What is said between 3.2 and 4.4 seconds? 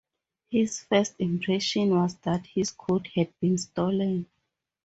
been stolen.